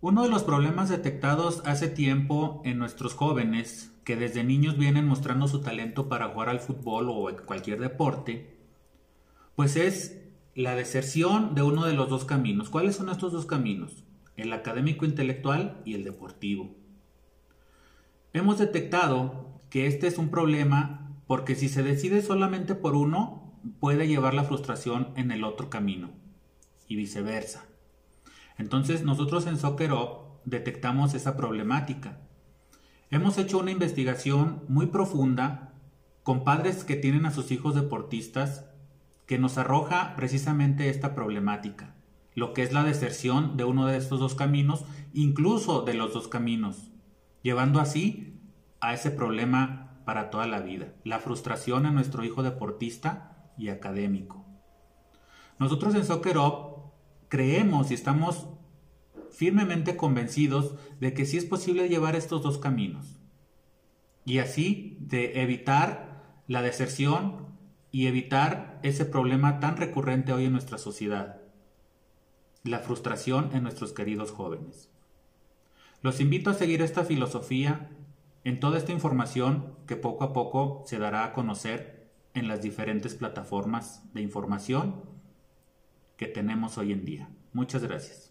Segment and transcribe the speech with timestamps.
[0.00, 5.48] Uno de los problemas detectados hace tiempo en nuestros jóvenes, que desde niños vienen mostrando
[5.48, 8.56] su talento para jugar al fútbol o cualquier deporte,
[9.56, 10.22] pues es
[10.54, 12.70] la deserción de uno de los dos caminos.
[12.70, 14.04] ¿Cuáles son estos dos caminos?
[14.36, 16.76] El académico intelectual y el deportivo.
[18.32, 24.06] Hemos detectado que este es un problema porque si se decide solamente por uno, puede
[24.06, 26.10] llevar la frustración en el otro camino
[26.86, 27.64] y viceversa.
[28.58, 29.92] Entonces nosotros en Soccer
[30.44, 32.18] detectamos esa problemática.
[33.10, 35.72] Hemos hecho una investigación muy profunda
[36.22, 38.66] con padres que tienen a sus hijos deportistas
[39.26, 41.94] que nos arroja precisamente esta problemática,
[42.34, 46.28] lo que es la deserción de uno de estos dos caminos, incluso de los dos
[46.28, 46.90] caminos,
[47.42, 48.40] llevando así
[48.80, 54.44] a ese problema para toda la vida, la frustración en nuestro hijo deportista y académico.
[55.58, 56.36] Nosotros en Soccer
[57.28, 58.48] creemos y estamos
[59.30, 63.18] firmemente convencidos de que sí es posible llevar estos dos caminos
[64.28, 67.46] y así de evitar la deserción
[67.90, 71.40] y evitar ese problema tan recurrente hoy en nuestra sociedad,
[72.62, 74.90] la frustración en nuestros queridos jóvenes.
[76.02, 77.88] Los invito a seguir esta filosofía
[78.44, 83.14] en toda esta información que poco a poco se dará a conocer en las diferentes
[83.14, 85.02] plataformas de información
[86.18, 87.30] que tenemos hoy en día.
[87.54, 88.27] Muchas gracias.